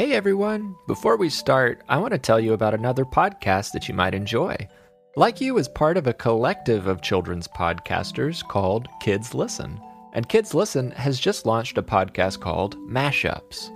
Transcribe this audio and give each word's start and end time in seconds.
Hey 0.00 0.14
everyone! 0.14 0.76
Before 0.86 1.18
we 1.18 1.28
start, 1.28 1.82
I 1.86 1.98
want 1.98 2.12
to 2.12 2.18
tell 2.18 2.40
you 2.40 2.54
about 2.54 2.72
another 2.72 3.04
podcast 3.04 3.72
that 3.72 3.86
you 3.86 3.92
might 3.92 4.14
enjoy. 4.14 4.56
Like 5.14 5.42
You 5.42 5.58
is 5.58 5.68
part 5.68 5.98
of 5.98 6.06
a 6.06 6.14
collective 6.14 6.86
of 6.86 7.02
children's 7.02 7.46
podcasters 7.46 8.42
called 8.42 8.88
Kids 9.02 9.34
Listen. 9.34 9.78
And 10.14 10.26
Kids 10.26 10.54
Listen 10.54 10.90
has 10.92 11.20
just 11.20 11.44
launched 11.44 11.76
a 11.76 11.82
podcast 11.82 12.40
called 12.40 12.78
Mashups. 12.78 13.68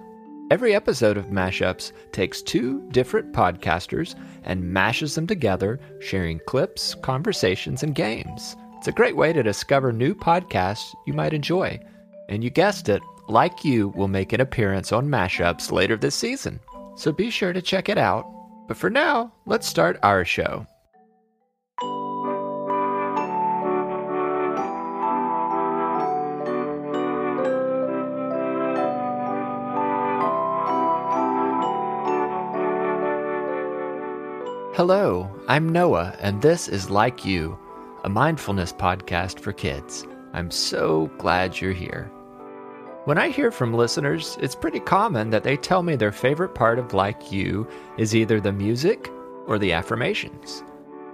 Every 0.50 0.74
episode 0.74 1.18
of 1.18 1.26
Mashups 1.26 1.92
takes 2.10 2.40
two 2.40 2.80
different 2.90 3.34
podcasters 3.34 4.14
and 4.44 4.72
mashes 4.72 5.14
them 5.14 5.26
together, 5.26 5.78
sharing 6.00 6.40
clips, 6.46 6.94
conversations, 6.94 7.82
and 7.82 7.94
games. 7.94 8.56
It's 8.78 8.88
a 8.88 8.92
great 8.92 9.14
way 9.14 9.34
to 9.34 9.42
discover 9.42 9.92
new 9.92 10.14
podcasts 10.14 10.94
you 11.06 11.12
might 11.12 11.34
enjoy. 11.34 11.78
And 12.30 12.42
you 12.42 12.48
guessed 12.48 12.88
it, 12.88 13.02
Like 13.28 13.64
You 13.64 13.88
will 13.88 14.08
make 14.08 14.34
an 14.34 14.40
appearance 14.42 14.92
on 14.92 15.08
Mashups 15.08 15.72
later 15.72 15.96
this 15.96 16.14
season. 16.14 16.60
So 16.94 17.10
be 17.10 17.30
sure 17.30 17.54
to 17.54 17.62
check 17.62 17.88
it 17.88 17.96
out. 17.96 18.26
But 18.68 18.76
for 18.76 18.90
now, 18.90 19.32
let's 19.46 19.66
start 19.66 19.98
our 20.02 20.24
show. 20.24 20.66
Hello, 34.76 35.30
I'm 35.48 35.70
Noah, 35.70 36.14
and 36.20 36.42
this 36.42 36.68
is 36.68 36.90
Like 36.90 37.24
You, 37.24 37.58
a 38.02 38.08
mindfulness 38.08 38.72
podcast 38.72 39.38
for 39.38 39.52
kids. 39.52 40.06
I'm 40.34 40.50
so 40.50 41.10
glad 41.16 41.60
you're 41.60 41.72
here. 41.72 42.10
When 43.04 43.18
I 43.18 43.28
hear 43.28 43.50
from 43.50 43.74
listeners, 43.74 44.38
it's 44.40 44.54
pretty 44.54 44.80
common 44.80 45.28
that 45.28 45.42
they 45.42 45.58
tell 45.58 45.82
me 45.82 45.94
their 45.94 46.10
favorite 46.10 46.54
part 46.54 46.78
of 46.78 46.94
Like 46.94 47.30
You 47.30 47.68
is 47.98 48.16
either 48.16 48.40
the 48.40 48.50
music 48.50 49.10
or 49.46 49.58
the 49.58 49.72
affirmations. 49.74 50.64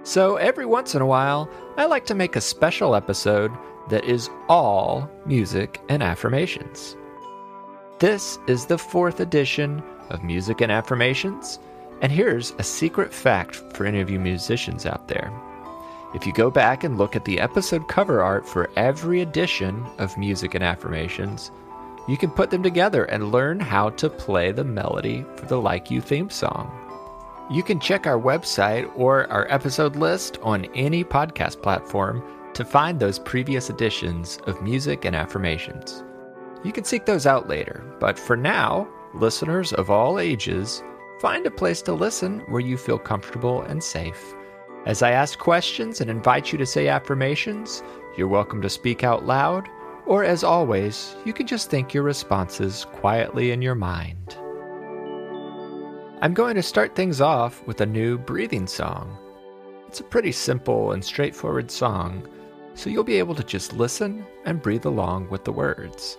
So 0.03 0.37
every 0.37 0.65
once 0.65 0.95
in 0.95 1.01
a 1.01 1.05
while, 1.05 1.49
I 1.75 1.87
like 1.87 2.05
to 2.05 2.15
make 2.15 2.37
a 2.37 2.41
special 2.41 2.95
episode 2.95 3.51
that 3.89 4.05
is 4.05 4.29
all 4.47 5.11
music 5.25 5.81
and 5.89 6.01
affirmations. 6.01 6.95
This 7.99 8.39
is 8.47 8.67
the 8.67 8.77
fourth 8.77 9.19
edition 9.19 9.83
of 10.09 10.23
Music 10.23 10.61
and 10.61 10.71
Affirmations, 10.71 11.59
and 12.01 12.09
here's 12.09 12.51
a 12.57 12.63
secret 12.63 13.13
fact 13.13 13.55
for 13.73 13.85
any 13.85 13.99
of 13.99 14.09
you 14.09 14.17
musicians 14.17 14.85
out 14.85 15.09
there. 15.09 15.29
If 16.15 16.25
you 16.25 16.31
go 16.31 16.49
back 16.49 16.85
and 16.85 16.97
look 16.97 17.17
at 17.17 17.25
the 17.25 17.41
episode 17.41 17.89
cover 17.89 18.21
art 18.21 18.47
for 18.47 18.69
every 18.77 19.19
edition 19.19 19.85
of 19.97 20.17
Music 20.17 20.55
and 20.55 20.63
Affirmations, 20.63 21.51
you 22.07 22.17
can 22.17 22.31
put 22.31 22.49
them 22.49 22.63
together 22.63 23.05
and 23.05 23.31
learn 23.31 23.59
how 23.59 23.89
to 23.91 24.09
play 24.09 24.51
the 24.51 24.63
melody 24.63 25.25
for 25.35 25.45
the 25.45 25.61
Like 25.61 25.91
You 25.91 26.01
theme 26.01 26.29
song. 26.29 26.77
You 27.51 27.63
can 27.63 27.79
check 27.79 28.07
our 28.07 28.19
website 28.19 28.91
or 28.95 29.29
our 29.31 29.45
episode 29.51 29.95
list 29.95 30.37
on 30.41 30.65
any 30.73 31.03
podcast 31.03 31.61
platform 31.61 32.23
to 32.53 32.65
find 32.65 32.99
those 32.99 33.19
previous 33.19 33.69
editions 33.69 34.39
of 34.47 34.61
Music 34.61 35.05
and 35.05 35.15
Affirmations. 35.15 36.03
You 36.63 36.71
can 36.71 36.83
seek 36.83 37.05
those 37.05 37.25
out 37.25 37.47
later, 37.47 37.83
but 37.99 38.17
for 38.17 38.37
now, 38.37 38.87
listeners 39.13 39.73
of 39.73 39.89
all 39.89 40.19
ages, 40.19 40.83
find 41.19 41.45
a 41.45 41.51
place 41.51 41.81
to 41.83 41.93
listen 41.93 42.39
where 42.47 42.61
you 42.61 42.77
feel 42.77 42.99
comfortable 42.99 43.61
and 43.61 43.83
safe. 43.83 44.33
As 44.85 45.01
I 45.01 45.11
ask 45.11 45.37
questions 45.37 46.01
and 46.01 46.09
invite 46.09 46.51
you 46.51 46.57
to 46.57 46.65
say 46.65 46.87
affirmations, 46.87 47.83
you're 48.17 48.27
welcome 48.27 48.61
to 48.61 48.69
speak 48.69 49.03
out 49.03 49.25
loud, 49.25 49.69
or 50.11 50.25
as 50.25 50.43
always, 50.43 51.15
you 51.23 51.31
can 51.31 51.47
just 51.47 51.69
think 51.69 51.93
your 51.93 52.03
responses 52.03 52.83
quietly 52.91 53.51
in 53.51 53.61
your 53.61 53.75
mind. 53.75 54.35
I'm 56.21 56.33
going 56.33 56.55
to 56.55 56.61
start 56.61 56.97
things 56.97 57.21
off 57.21 57.65
with 57.65 57.79
a 57.79 57.85
new 57.85 58.17
breathing 58.17 58.67
song. 58.67 59.17
It's 59.87 60.01
a 60.01 60.03
pretty 60.03 60.33
simple 60.33 60.91
and 60.91 61.01
straightforward 61.01 61.71
song, 61.71 62.27
so 62.73 62.89
you'll 62.89 63.05
be 63.05 63.19
able 63.19 63.35
to 63.35 63.43
just 63.45 63.71
listen 63.71 64.25
and 64.43 64.61
breathe 64.61 64.85
along 64.85 65.29
with 65.29 65.45
the 65.45 65.53
words. 65.53 66.17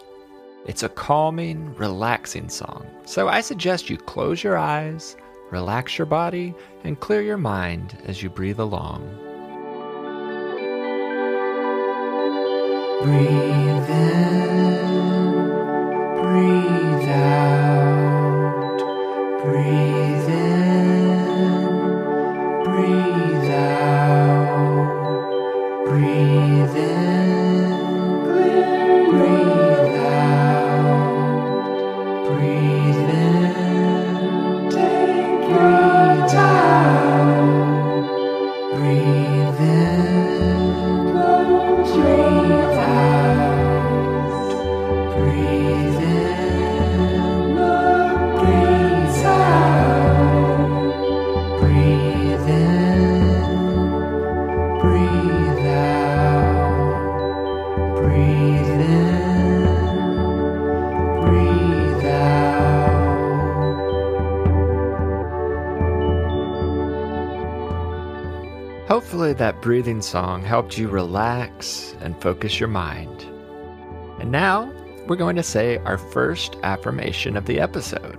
It's 0.64 0.84
a 0.84 0.88
calming, 0.88 1.74
relaxing 1.74 2.48
song, 2.48 2.86
so 3.04 3.28
I 3.28 3.42
suggest 3.42 3.90
you 3.90 3.98
close 3.98 4.42
your 4.42 4.56
eyes, 4.56 5.18
relax 5.50 5.98
your 5.98 6.06
body, 6.06 6.54
and 6.82 6.98
clear 6.98 7.20
your 7.20 7.36
mind 7.36 7.98
as 8.06 8.22
you 8.22 8.30
breathe 8.30 8.58
along. 8.58 9.31
Breathe 13.02 13.90
in, 13.90 14.21
Hopefully, 68.88 69.32
that 69.34 69.62
breathing 69.62 70.02
song 70.02 70.42
helped 70.42 70.76
you 70.76 70.88
relax 70.88 71.94
and 72.00 72.20
focus 72.20 72.58
your 72.58 72.68
mind. 72.68 73.22
And 74.18 74.32
now, 74.32 74.72
we're 75.06 75.16
going 75.16 75.36
to 75.36 75.42
say 75.42 75.78
our 75.78 75.96
first 75.96 76.56
affirmation 76.64 77.36
of 77.36 77.46
the 77.46 77.60
episode. 77.60 78.18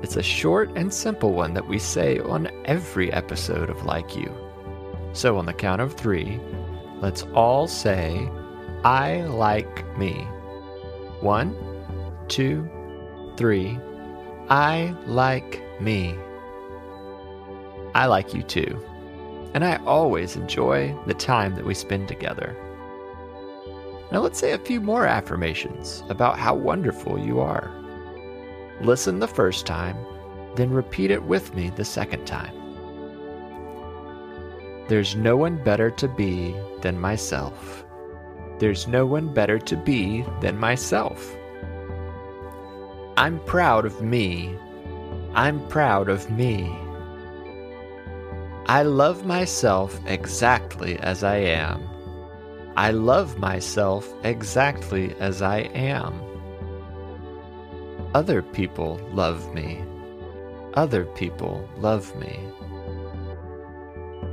It's 0.00 0.16
a 0.16 0.22
short 0.22 0.70
and 0.76 0.94
simple 0.94 1.32
one 1.32 1.54
that 1.54 1.66
we 1.66 1.80
say 1.80 2.20
on 2.20 2.48
every 2.64 3.12
episode 3.12 3.70
of 3.70 3.84
Like 3.84 4.14
You. 4.14 4.32
So, 5.14 5.36
on 5.36 5.46
the 5.46 5.52
count 5.52 5.82
of 5.82 5.94
three, 5.94 6.40
let's 7.00 7.24
all 7.34 7.66
say, 7.66 8.30
I 8.84 9.22
like 9.22 9.84
me. 9.98 10.12
One, 11.20 11.56
two, 12.28 12.70
three. 13.36 13.76
I 14.48 14.94
like 15.06 15.60
me. 15.80 16.14
I 17.96 18.06
like 18.06 18.32
you 18.32 18.44
too 18.44 18.87
and 19.58 19.64
I 19.64 19.84
always 19.86 20.36
enjoy 20.36 20.96
the 21.06 21.14
time 21.14 21.56
that 21.56 21.64
we 21.64 21.74
spend 21.74 22.06
together. 22.06 22.56
Now 24.12 24.20
let's 24.20 24.38
say 24.38 24.52
a 24.52 24.58
few 24.58 24.80
more 24.80 25.04
affirmations 25.04 26.04
about 26.08 26.38
how 26.38 26.54
wonderful 26.54 27.18
you 27.18 27.40
are. 27.40 27.68
Listen 28.80 29.18
the 29.18 29.26
first 29.26 29.66
time, 29.66 29.96
then 30.54 30.70
repeat 30.70 31.10
it 31.10 31.24
with 31.24 31.56
me 31.56 31.70
the 31.70 31.84
second 31.84 32.24
time. 32.24 32.54
There's 34.86 35.16
no 35.16 35.36
one 35.36 35.56
better 35.64 35.90
to 35.90 36.06
be 36.06 36.54
than 36.80 37.00
myself. 37.00 37.84
There's 38.60 38.86
no 38.86 39.06
one 39.06 39.34
better 39.34 39.58
to 39.58 39.76
be 39.76 40.24
than 40.40 40.56
myself. 40.56 41.36
I'm 43.16 43.40
proud 43.40 43.86
of 43.86 44.02
me. 44.02 44.56
I'm 45.34 45.66
proud 45.66 46.08
of 46.08 46.30
me. 46.30 46.78
I 48.68 48.82
love 48.82 49.24
myself 49.24 49.98
exactly 50.04 50.98
as 50.98 51.24
I 51.24 51.36
am. 51.36 51.88
I 52.76 52.90
love 52.90 53.38
myself 53.38 54.06
exactly 54.24 55.14
as 55.18 55.40
I 55.40 55.60
am. 55.74 56.20
Other 58.12 58.42
people 58.42 59.00
love 59.10 59.54
me. 59.54 59.82
Other 60.74 61.06
people 61.06 61.66
love 61.78 62.14
me. 62.16 62.38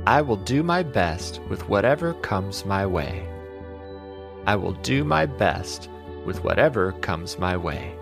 I 0.06 0.20
will 0.20 0.36
do 0.36 0.62
my 0.62 0.82
best 0.82 1.40
with 1.48 1.66
whatever 1.70 2.12
comes 2.12 2.66
my 2.66 2.84
way. 2.84 3.26
I 4.46 4.54
will 4.54 4.74
do 4.74 5.02
my 5.02 5.24
best 5.24 5.88
with 6.26 6.44
whatever 6.44 6.92
comes 6.92 7.38
my 7.38 7.56
way. 7.56 7.96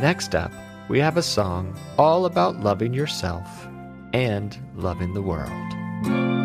Next 0.00 0.36
up, 0.36 0.52
we 0.88 1.00
have 1.00 1.16
a 1.16 1.22
song 1.22 1.76
all 1.98 2.24
about 2.24 2.60
loving 2.60 2.94
yourself 2.94 3.66
and 4.12 4.56
loving 4.76 5.12
the 5.12 5.22
world. 5.22 6.37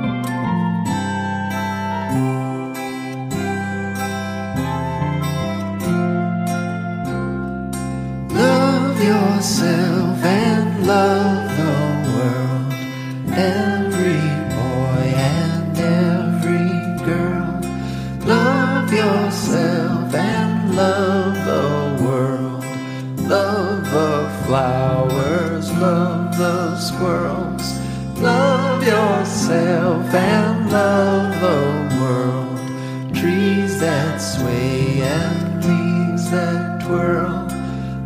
Love 30.13 31.39
the 31.41 31.97
world. 31.99 33.15
Trees 33.15 33.79
that 33.79 34.17
sway 34.17 35.01
and 35.01 35.65
leaves 35.65 36.29
that 36.29 36.81
twirl. 36.81 37.47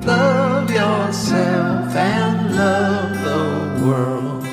Love 0.03 0.69
yourself 0.71 1.95
and 1.95 2.55
love 2.55 3.11
the 3.29 3.85
world. 3.85 4.45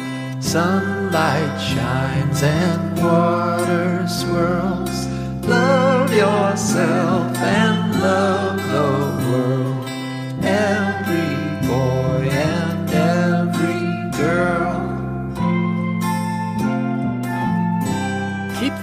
Sunlight 0.43 1.61
shines 1.61 2.43
and 2.43 3.03
water 3.03 4.07
swirls. 4.09 5.07
Love 5.47 6.13
yourself 6.13 7.37
and 7.39 8.01
love 8.01 8.57
the 8.73 9.31
world. 9.31 9.74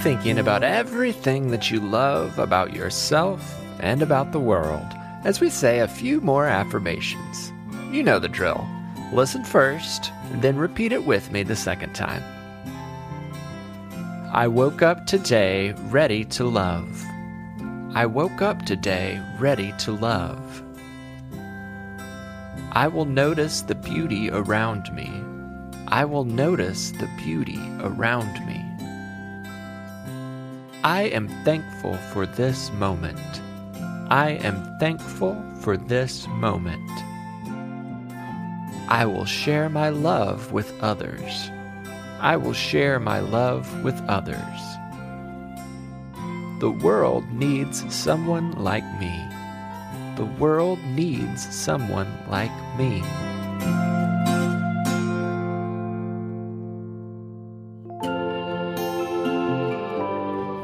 Thinking 0.02 0.40
about 0.40 0.64
everything 0.64 1.52
that 1.52 1.70
you 1.70 1.80
love 1.80 2.40
about 2.40 2.74
yourself 2.74 3.56
and 3.80 4.02
about 4.02 4.32
the 4.32 4.40
world 4.40 4.88
as 5.26 5.40
we 5.40 5.48
say 5.48 5.78
a 5.78 5.88
few 5.88 6.20
more 6.22 6.48
affirmations. 6.48 7.54
You 7.92 8.02
know 8.02 8.18
the 8.18 8.28
drill. 8.28 8.68
Listen 9.14 9.44
first, 9.44 10.12
then 10.38 10.58
repeat 10.58 10.92
it 10.92 11.06
with 11.06 11.32
me 11.32 11.44
the 11.44 11.56
second 11.56 11.94
time. 11.94 12.24
I 14.34 14.48
woke 14.48 14.82
up 14.82 15.06
today 15.06 15.74
ready 15.90 16.26
to 16.26 16.46
love. 16.46 17.06
I 17.94 18.08
woke 18.08 18.42
up 18.42 18.66
today 18.66 19.22
ready 19.38 19.72
to 19.80 19.92
love. 19.92 20.64
I 22.72 22.88
will 22.88 23.06
notice 23.06 23.62
the 23.62 23.76
beauty 23.76 24.32
around 24.32 24.92
me. 24.96 25.12
I 25.90 26.06
will 26.06 26.26
notice 26.26 26.90
the 26.90 27.10
beauty 27.24 27.60
around 27.82 28.34
me. 28.48 28.61
I 30.84 31.04
am 31.04 31.28
thankful 31.46 31.96
for 32.12 32.26
this 32.26 32.72
moment. 32.72 33.20
I 34.10 34.40
am 34.42 34.80
thankful 34.80 35.38
for 35.62 35.78
this 35.78 36.28
moment. 36.28 36.90
I 38.88 39.06
will 39.06 39.26
share 39.26 39.70
my 39.70 39.90
love 39.90 40.52
with 40.52 40.74
others. 40.82 41.52
I 42.20 42.36
will 42.36 42.54
share 42.54 43.00
my 43.00 43.20
love 43.20 43.84
with 43.84 44.02
others. 44.08 44.62
The 46.60 46.72
world 46.72 47.32
needs 47.32 47.86
someone 47.94 48.52
like 48.54 48.86
me. 49.00 49.24
The 50.16 50.26
world 50.26 50.80
needs 50.96 51.48
someone 51.54 52.12
like 52.28 52.52
me. 52.76 53.04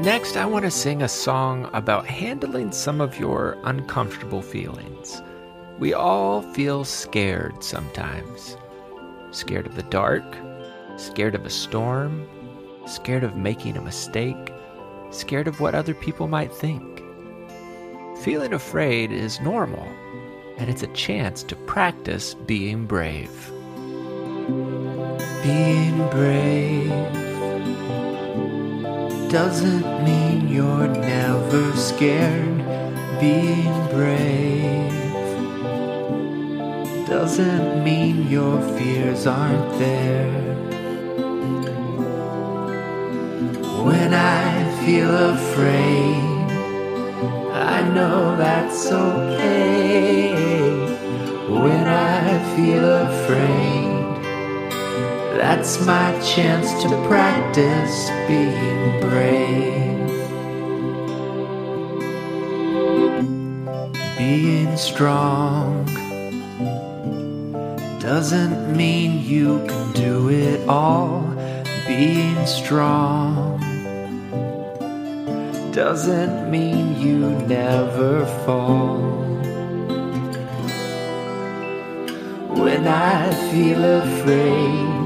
Next, 0.08 0.38
I 0.38 0.46
want 0.46 0.64
to 0.64 0.72
sing 0.72 1.02
a 1.02 1.10
song 1.10 1.70
about 1.74 2.08
handling 2.08 2.72
some 2.72 3.02
of 3.02 3.20
your 3.20 3.58
uncomfortable 3.66 4.42
feelings. 4.42 5.22
We 5.80 5.94
all 5.94 6.42
feel 6.54 6.86
scared 6.86 7.62
sometimes. 7.62 8.56
Scared 9.32 9.68
of 9.68 9.76
the 9.76 9.84
dark, 9.84 10.24
scared 10.96 11.36
of 11.36 11.46
a 11.46 11.50
storm, 11.50 12.26
scared 12.86 13.26
of 13.26 13.36
making 13.36 13.76
a 13.76 13.82
mistake, 13.82 14.54
scared 15.12 15.46
of 15.50 15.60
what 15.60 15.76
other 15.76 15.94
people 15.94 16.30
might 16.30 16.54
think. 16.54 17.04
Feeling 18.22 18.54
afraid 18.54 19.12
is 19.12 19.42
normal, 19.42 19.92
and 20.58 20.70
it's 20.70 20.84
a 20.84 20.94
chance 20.94 21.44
to 21.44 21.56
practice 21.58 22.34
being 22.34 22.86
brave. 22.86 23.52
Being 25.44 26.10
brave 26.12 27.27
doesn't 29.30 30.06
mean 30.06 30.48
you're 30.48 30.88
never 30.88 31.76
scared. 31.76 32.64
Being 33.20 33.88
brave 33.88 34.94
doesn't 37.08 37.84
mean 37.84 38.30
your 38.30 38.62
fears 38.78 39.28
aren't 39.28 39.80
there. 39.80 40.32
When 43.84 44.14
I 44.14 44.86
feel 44.86 45.14
afraid, 45.34 46.52
I 47.54 47.82
know 47.94 48.38
that's 48.38 48.92
okay. 48.92 50.32
When 51.50 51.88
I 51.88 52.56
feel 52.56 52.86
afraid, 53.08 53.77
that's 55.48 55.80
my 55.86 56.12
chance 56.20 56.70
to 56.84 56.90
practice 57.08 58.10
being 58.28 59.00
brave. 59.00 60.10
Being 64.18 64.76
strong 64.76 65.86
doesn't 68.02 68.76
mean 68.76 69.24
you 69.24 69.66
can 69.70 69.94
do 69.94 70.30
it 70.30 70.68
all. 70.68 71.22
Being 71.88 72.46
strong 72.46 73.58
doesn't 75.72 76.52
mean 76.52 77.00
you 77.00 77.20
never 77.48 78.26
fall. 78.44 78.98
When 82.62 82.86
I 82.86 83.34
feel 83.50 83.82
afraid, 84.04 84.97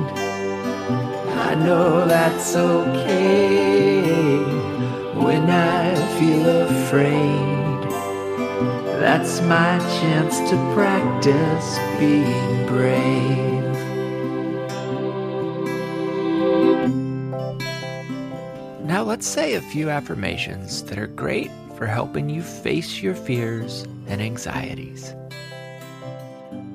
know 1.63 2.07
that's 2.07 2.55
okay. 2.55 4.01
When 5.15 5.49
I 5.49 5.95
feel 6.19 6.47
afraid, 6.61 7.89
that's 8.99 9.41
my 9.41 9.77
chance 9.99 10.39
to 10.49 10.55
practice 10.73 11.79
being 11.99 12.67
brave. 12.67 13.61
Now, 18.83 19.03
let's 19.03 19.27
say 19.27 19.53
a 19.55 19.61
few 19.61 19.89
affirmations 19.89 20.83
that 20.83 20.97
are 20.97 21.07
great 21.07 21.51
for 21.77 21.85
helping 21.85 22.29
you 22.29 22.41
face 22.41 23.01
your 23.01 23.15
fears 23.15 23.83
and 24.07 24.21
anxieties. 24.21 25.15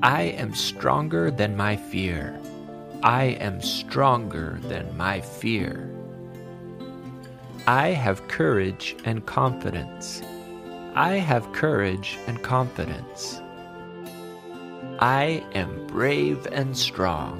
I 0.03 0.23
am 0.23 0.55
stronger 0.55 1.31
than 1.31 1.57
my 1.57 1.77
fear. 1.77 2.41
I 3.07 3.37
am 3.39 3.63
stronger 3.63 4.59
than 4.63 4.97
my 4.97 5.21
fear. 5.21 5.89
I 7.69 7.91
have 7.91 8.27
courage 8.27 8.97
and 9.05 9.25
confidence. 9.25 10.23
I 10.97 11.13
have 11.13 11.53
courage 11.53 12.19
and 12.27 12.43
confidence. 12.43 13.41
I 14.99 15.45
am 15.55 15.87
brave 15.87 16.49
and 16.51 16.77
strong. 16.77 17.39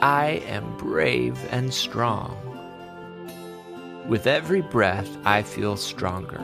I 0.00 0.42
am 0.46 0.78
brave 0.78 1.36
and 1.50 1.74
strong. 1.74 2.34
With 4.08 4.26
every 4.26 4.62
breath, 4.62 5.14
I 5.26 5.42
feel 5.42 5.76
stronger. 5.76 6.42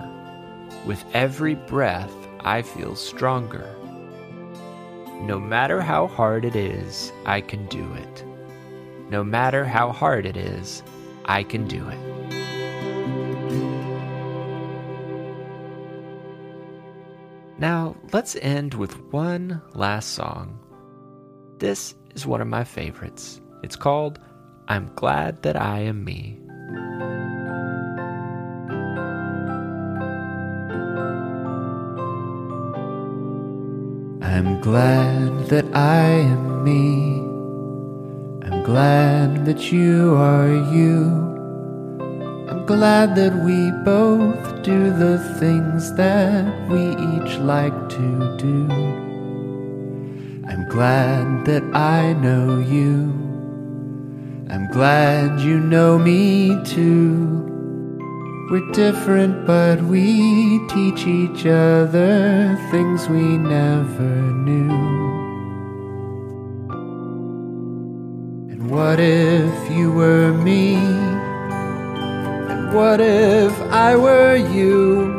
With 0.85 1.03
every 1.15 1.55
breath, 1.55 2.12
I 2.41 2.61
feel 2.61 2.97
stronger. 2.97 3.80
No 5.23 5.39
matter 5.39 5.81
how 5.81 6.07
hard 6.07 6.45
it 6.45 6.57
is, 6.57 7.12
I 7.27 7.41
can 7.41 7.67
do 7.67 7.93
it. 7.95 8.25
No 9.11 9.23
matter 9.23 9.65
how 9.65 9.93
hard 9.93 10.25
it 10.25 10.37
is, 10.37 10.83
I 11.27 11.43
can 11.43 11.69
do 11.69 11.87
it. 11.89 11.99
Now, 17.59 17.95
let's 18.12 18.37
end 18.37 18.73
with 18.73 18.99
one 19.12 19.61
last 19.75 20.12
song. 20.15 20.59
This 21.59 21.95
is 22.15 22.27
one 22.27 22.41
of 22.41 22.49
my 22.49 22.65
favorites. 22.65 23.43
It's 23.62 23.77
called 23.77 24.19
I'm 24.67 24.91
Glad 24.95 25.43
That 25.43 25.61
I 25.61 25.81
Am 25.81 26.03
Me. 26.03 26.40
I'm 34.31 34.61
glad 34.61 35.49
that 35.49 35.65
I 35.75 36.07
am 36.07 36.63
me. 36.63 37.19
I'm 38.47 38.63
glad 38.63 39.45
that 39.45 39.73
you 39.73 40.15
are 40.15 40.55
you. 40.73 41.03
I'm 42.49 42.65
glad 42.65 43.17
that 43.17 43.35
we 43.45 43.73
both 43.85 44.63
do 44.63 44.93
the 44.93 45.19
things 45.41 45.93
that 45.97 46.47
we 46.71 46.81
each 47.11 47.39
like 47.39 47.75
to 47.89 48.37
do. 48.37 48.69
I'm 50.49 50.65
glad 50.69 51.45
that 51.47 51.65
I 51.75 52.13
know 52.13 52.61
you. 52.61 53.11
I'm 54.49 54.69
glad 54.69 55.41
you 55.41 55.59
know 55.59 55.99
me 55.99 56.57
too. 56.65 57.50
We're 58.50 58.69
different, 58.73 59.47
but 59.47 59.80
we 59.80 60.59
teach 60.66 61.07
each 61.07 61.47
other 61.47 62.59
things 62.73 63.09
we 63.09 63.38
never 63.38 64.16
knew. 64.42 64.73
And 68.50 68.69
what 68.69 68.99
if 68.99 69.71
you 69.71 69.92
were 69.92 70.33
me? 70.33 70.75
And 70.75 72.75
what 72.75 73.00
if 73.00 73.52
I 73.71 73.95
were 73.95 74.35
you? 74.35 75.14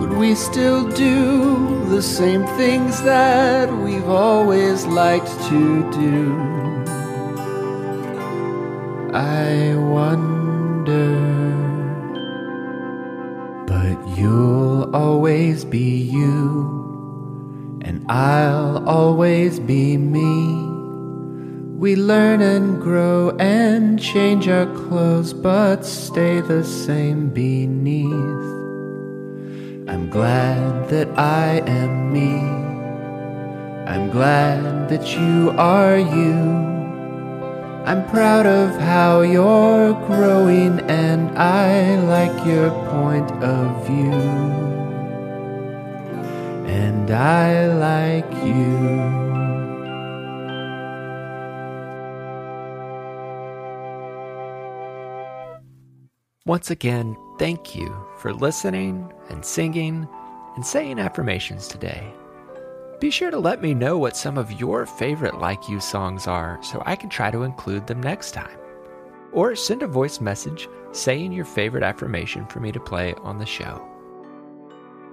Would 0.00 0.16
we 0.16 0.34
still 0.34 0.88
do 0.92 1.84
the 1.90 2.00
same 2.00 2.46
things 2.56 3.02
that 3.02 3.70
we've 3.70 4.08
always 4.08 4.86
liked 4.86 5.28
to 5.50 5.90
do? 5.92 6.32
I 9.12 9.76
wonder. 9.76 11.21
You'll 14.22 14.94
always 14.94 15.64
be 15.64 15.96
you, 16.18 17.80
and 17.84 18.06
I'll 18.08 18.88
always 18.88 19.58
be 19.58 19.96
me. 19.96 20.70
We 21.76 21.96
learn 21.96 22.40
and 22.40 22.80
grow 22.80 23.30
and 23.40 24.00
change 24.00 24.46
our 24.46 24.66
clothes, 24.66 25.32
but 25.32 25.84
stay 25.84 26.40
the 26.40 26.62
same 26.62 27.30
beneath. 27.30 28.46
I'm 29.90 30.08
glad 30.08 30.88
that 30.90 31.08
I 31.18 31.60
am 31.66 32.12
me. 32.12 32.38
I'm 33.90 34.08
glad 34.10 34.88
that 34.88 35.04
you 35.16 35.50
are 35.58 35.98
you. 35.98 36.71
I'm 37.84 38.08
proud 38.10 38.46
of 38.46 38.80
how 38.80 39.22
you're 39.22 39.92
growing, 40.06 40.78
and 40.88 41.36
I 41.36 41.96
like 41.96 42.46
your 42.46 42.70
point 42.90 43.30
of 43.42 43.86
view. 43.86 44.12
And 46.70 47.10
I 47.10 47.66
like 47.74 48.32
you. 48.44 49.22
Once 56.46 56.70
again, 56.70 57.16
thank 57.38 57.74
you 57.74 57.92
for 58.18 58.32
listening 58.32 59.12
and 59.28 59.44
singing 59.44 60.08
and 60.54 60.64
saying 60.64 61.00
affirmations 61.00 61.66
today. 61.66 62.12
Be 63.02 63.10
sure 63.10 63.32
to 63.32 63.38
let 63.40 63.60
me 63.60 63.74
know 63.74 63.98
what 63.98 64.16
some 64.16 64.38
of 64.38 64.60
your 64.60 64.86
favorite 64.86 65.40
Like 65.40 65.68
You 65.68 65.80
songs 65.80 66.28
are 66.28 66.60
so 66.62 66.80
I 66.86 66.94
can 66.94 67.10
try 67.10 67.32
to 67.32 67.42
include 67.42 67.84
them 67.84 68.00
next 68.00 68.30
time. 68.30 68.56
Or 69.32 69.56
send 69.56 69.82
a 69.82 69.88
voice 69.88 70.20
message 70.20 70.68
saying 70.92 71.32
your 71.32 71.44
favorite 71.44 71.82
affirmation 71.82 72.46
for 72.46 72.60
me 72.60 72.70
to 72.70 72.78
play 72.78 73.12
on 73.14 73.38
the 73.38 73.44
show. 73.44 73.84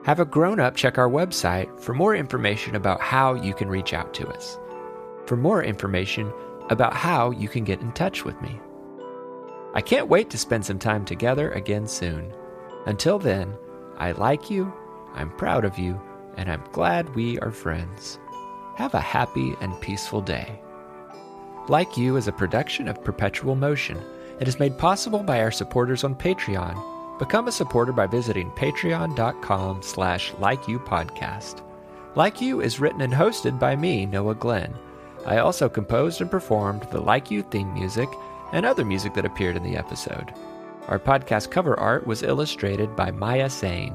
Have 0.06 0.20
a 0.20 0.26
grown 0.26 0.60
up 0.60 0.76
check 0.76 1.00
our 1.00 1.10
website 1.10 1.80
for 1.80 1.96
more 1.96 2.16
information 2.16 2.76
about 2.76 3.02
how 3.02 3.34
you 3.34 3.56
can 3.56 3.68
reach 3.68 3.92
out 3.92 4.14
to 4.14 4.28
us. 4.28 4.60
For 5.26 5.36
more 5.36 5.64
information 5.64 6.32
about 6.70 6.94
how 6.94 7.32
you 7.32 7.48
can 7.48 7.64
get 7.64 7.82
in 7.82 7.92
touch 7.94 8.24
with 8.24 8.40
me. 8.40 8.60
I 9.74 9.82
can't 9.82 10.10
wait 10.10 10.30
to 10.30 10.38
spend 10.38 10.64
some 10.64 10.78
time 10.78 11.06
together 11.06 11.50
again 11.54 11.88
soon. 11.88 12.36
Until 12.86 13.18
then, 13.18 13.58
I 13.98 14.12
like 14.12 14.52
you, 14.52 14.72
I'm 15.16 15.32
proud 15.38 15.66
of 15.66 15.80
you, 15.80 16.00
and 16.38 16.52
I'm 16.52 16.64
glad 16.72 17.16
we 17.16 17.40
are 17.40 17.52
friends. 17.52 18.20
Have 18.76 18.94
a 18.94 19.00
happy 19.00 19.56
and 19.62 19.80
peaceful 19.82 20.22
day. 20.22 20.62
Like 21.68 21.98
You 21.98 22.18
is 22.18 22.28
a 22.28 22.32
production 22.32 22.88
of 22.88 23.04
Perpetual 23.04 23.56
Motion. 23.56 24.02
It 24.40 24.48
is 24.48 24.60
made 24.60 24.78
possible 24.78 25.22
by 25.22 25.42
our 25.42 25.52
supporters 25.52 26.04
on 26.04 26.16
Patreon. 26.16 27.20
Become 27.20 27.48
a 27.48 27.52
supporter 27.52 27.92
by 27.92 28.08
visiting 28.08 28.50
patreon.com 28.52 29.82
slash 29.82 30.32
likeyoupodcast. 30.34 31.62
Like 32.16 32.42
You 32.42 32.62
is 32.62 32.80
written 32.80 33.02
and 33.02 33.14
hosted 33.14 33.60
by 33.60 33.76
me, 33.76 34.06
Noah 34.06 34.36
Glenn. 34.36 34.74
I 35.26 35.40
also 35.40 35.70
composed 35.70 36.22
and 36.22 36.32
performed 36.32 36.88
the 36.92 37.02
Like 37.02 37.30
You 37.30 37.44
theme 37.44 37.74
music 37.74 38.10
and 38.54 38.66
other 38.66 38.86
music 38.86 39.14
that 39.14 39.26
appeared 39.26 39.58
in 39.58 39.64
the 39.64 39.78
episode. 39.78 40.34
Our 40.88 40.98
podcast 40.98 41.52
cover 41.52 41.80
art 41.80 42.08
was 42.08 42.24
illustrated 42.24 42.96
by 42.96 43.12
Maya 43.12 43.50
Sane. 43.50 43.94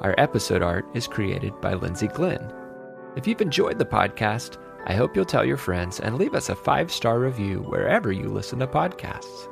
Our 0.00 0.14
episode 0.18 0.62
art 0.62 0.86
is 0.94 1.06
created 1.06 1.60
by 1.60 1.74
Lindsay 1.74 2.08
Glenn. 2.08 2.52
If 3.16 3.26
you've 3.26 3.42
enjoyed 3.42 3.78
the 3.78 3.84
podcast, 3.84 4.56
I 4.86 4.94
hope 4.94 5.14
you'll 5.14 5.26
tell 5.26 5.44
your 5.44 5.58
friends 5.58 6.00
and 6.00 6.16
leave 6.16 6.34
us 6.34 6.48
a 6.48 6.54
five 6.54 6.90
star 6.90 7.18
review 7.18 7.58
wherever 7.60 8.10
you 8.10 8.28
listen 8.28 8.60
to 8.60 8.66
podcasts. 8.66 9.48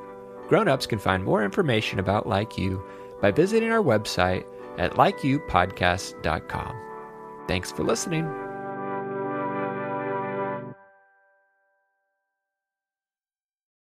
Grown 0.49 0.69
ups 0.69 0.87
can 0.87 0.99
find 0.99 1.23
more 1.23 1.45
information 1.45 1.99
about 1.99 2.26
Like 2.26 2.57
You 2.57 2.83
by 3.21 3.31
visiting 3.31 3.71
our 3.71 3.83
website 3.83 4.47
at 4.78 4.93
likeyoupodcast.com. 4.95 6.76
Thanks 7.47 7.71
for 7.71 7.83
listening. 7.83 8.48